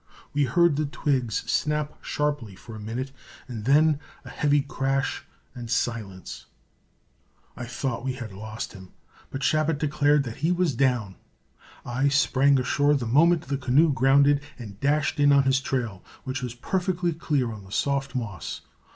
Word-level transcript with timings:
We 0.33 0.45
heard 0.45 0.77
the 0.77 0.87
twigs 0.87 1.43
snap 1.45 1.95
sharply 2.03 2.55
for 2.55 2.73
a 2.75 2.79
minute, 2.79 3.11
and 3.47 3.65
then 3.65 3.99
a 4.25 4.31
heavy 4.31 4.61
crash 4.61 5.25
and 5.53 5.69
silence. 5.69 6.47
I 7.55 7.65
thought 7.67 8.03
we 8.03 8.13
had 8.13 8.33
lost 8.33 8.73
him, 8.73 8.93
but 9.29 9.43
Chabot 9.43 9.73
declared 9.77 10.23
that 10.23 10.37
he 10.37 10.51
was 10.51 10.73
down. 10.73 11.17
I 11.85 12.07
sprang 12.07 12.59
ashore 12.59 12.95
the 12.95 13.05
moment 13.05 13.43
the 13.43 13.59
canoe 13.59 13.93
grounded, 13.93 14.41
and 14.57 14.79
dashed 14.79 15.19
in 15.19 15.31
on 15.31 15.43
his 15.43 15.61
trail, 15.61 16.03
which 16.23 16.41
was 16.41 16.55
perfectly 16.55 17.13
clear 17.13 17.51
on 17.51 17.63
the 17.63 17.71
soft 17.71 18.15
moss. 18.15 18.61